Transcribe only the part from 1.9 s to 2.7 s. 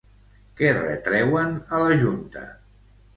junta?